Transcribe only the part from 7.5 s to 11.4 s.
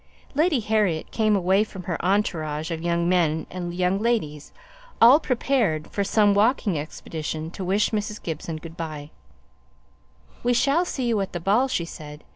to wish Mrs. Gibson good by. "We shall see you at the